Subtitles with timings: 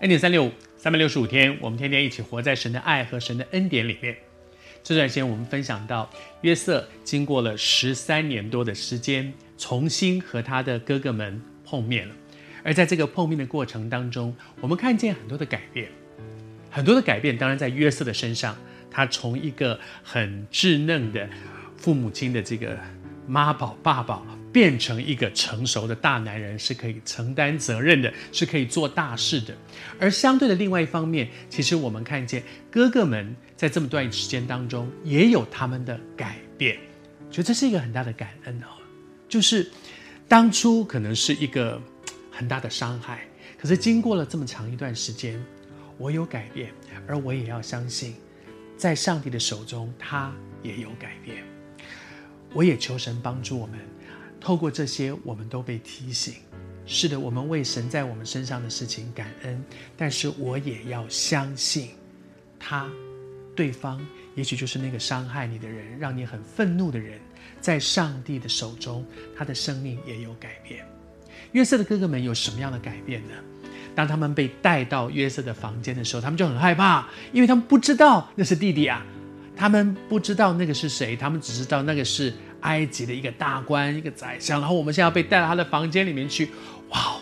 [0.00, 4.16] 恩典三六五，三百六十五天，我们天天一起活在神的爱和神的恩典里面。
[4.80, 6.08] 这段时间，我们分享到
[6.42, 12.14] 约瑟经过了十三年多的时间，重新和他的哥哥们碰面了。
[12.62, 15.88] 而在这个碰面的过程当中，我们看见很多的改变，
[16.70, 17.36] 很多的改变。
[17.36, 18.56] 当然，在约瑟的身上，
[18.88, 21.28] 他从一个很稚嫩的
[21.76, 22.78] 父母亲的这个
[23.26, 24.24] 妈宝爸宝。
[24.58, 29.56] 变成一个成熟的大男人，是可以承担责任的，是可以做大事的。
[30.00, 36.76] 而相对的另外一方面，其实我们看见哥哥们在这么段时间当中也有他们的改变，
[37.30, 38.66] 觉得这是一个很大的感恩哦。
[39.28, 39.70] 就是
[40.26, 41.80] 当初可能是一个
[42.28, 45.40] 很大的伤害，可是经过了这么长一段时间，
[45.98, 46.72] 我有改变，
[47.06, 48.16] 而我也要相信，
[48.76, 50.34] 在上帝的手中，他
[50.64, 51.44] 也有改变。
[52.52, 53.78] 我也求神帮助我们。
[54.40, 56.34] 透过这些，我们都被提醒。
[56.90, 59.62] 是的，我们为神在我们身上的事情感恩，
[59.94, 61.90] 但是我也要相信，
[62.58, 62.88] 他，
[63.54, 64.00] 对方
[64.34, 67.20] 也许就是那个伤害你的人，让你很愤怒的人，
[67.60, 69.04] 在上帝的手中，
[69.36, 70.82] 他的生命也有改变。
[71.52, 73.34] 约瑟的哥哥们有什么样的改变呢？
[73.94, 79.04] 当他们被带到约瑟的房间的时候，他们就很害怕，因为他们不知道那是弟弟啊，
[79.54, 82.32] 他们不知道那个是谁，他们只知道那个是。
[82.60, 86.48] 埃及的一个大官，一个宰相，然后我们现在要被带到他的房间里面去，
[86.90, 87.16] 哇，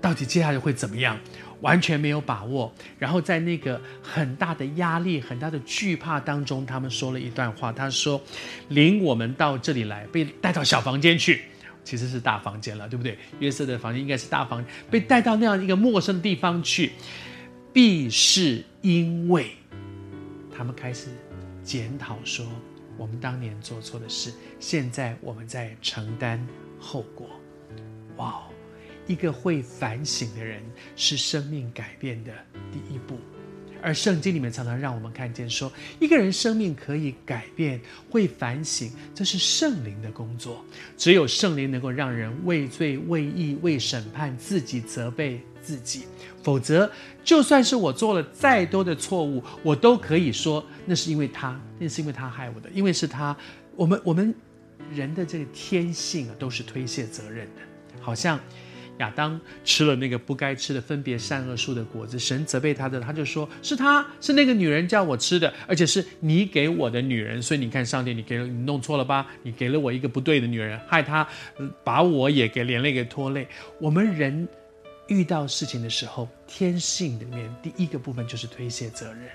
[0.00, 1.18] 到底接下来会怎么样？
[1.62, 2.72] 完全没有把握。
[2.98, 8.20] 然后在那个很大的压力、很大的惧怕当中，他们说了一段话，他说
[8.68, 11.40] ：“领我们到这里来，被带到小房间去，
[11.82, 13.18] 其实是大房间了，对不对？
[13.40, 16.92] 约瑟的房间应该是大房，被带到那样一个陌生的地方去，
[17.72, 19.50] 必是因为
[20.56, 21.08] 他们开始
[21.64, 22.46] 检讨说。”
[22.96, 26.44] 我们当年做错的事，现在我们在承担
[26.78, 27.28] 后果。
[28.16, 28.50] 哇哦，
[29.06, 30.62] 一个会反省的人
[30.96, 32.32] 是生命改变的
[32.72, 33.16] 第一步。
[33.86, 37.80] 而圣经里面常常让我们看见说，一个人生命可以改变，
[38.10, 40.64] 会反省，这是圣灵的工作。
[40.96, 46.02] 只有圣灵能够让人为罪、为义、为审判自己责备自己，
[46.42, 46.90] 否则
[47.22, 53.36] 就算是我做了再多的错误，我都可以说那是因为他，那是因为他害我的，因为是他。
[53.76, 54.34] 我们我们
[54.92, 57.62] 人的这个天性啊，都是推卸责任的，
[58.00, 58.40] 好像。
[58.98, 69.26] 亚当吃了那个不该吃的分别善恶树的果子，神责备他的，他就说是他是那个女人叫我吃的，而且是你给我的女人，所以你看上帝，你给你弄错了吧？
[69.42, 71.26] 你给了我一个不对的女人，害他
[71.84, 73.46] 把我也给连累给拖累。
[73.78, 74.48] 我们人
[75.08, 79.28] 遇到事情的时候，天性里面第一个部分就是推卸责任，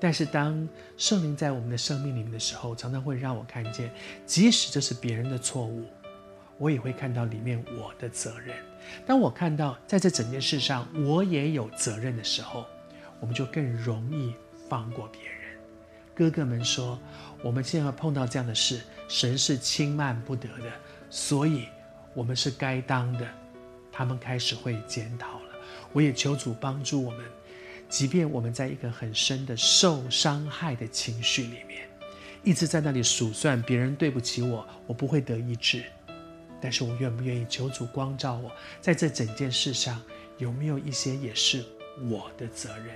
[0.00, 3.90] 但是当圣灵在我们的生命里面的时候，常常会让我看见，
[4.26, 5.84] 即使这是别人的错误。
[6.58, 8.56] 我也会看到里面我的责任。
[9.04, 12.64] 当我看到在这整件事上我也有责任的时候，
[13.20, 14.34] 我们就更容易
[14.68, 15.36] 放过别人。
[16.14, 16.98] 哥哥们说，
[17.42, 20.72] 我们现在碰到这样的事，神是轻慢不得的，
[21.10, 21.66] 所以
[22.14, 23.26] 我们是该当的。
[23.92, 25.46] 他们开始会检讨了。
[25.92, 27.20] 我也求主帮助我们，
[27.88, 31.88] 即便我们在一个很深的受伤害的情绪里面，
[32.44, 35.82] 一直在那里数算别人对不起我，我不会得医治。
[36.66, 38.50] 但是我愿不愿意求主光照我，
[38.80, 40.02] 在这整件事上
[40.36, 41.64] 有没有一些也是
[42.10, 42.88] 我的责任？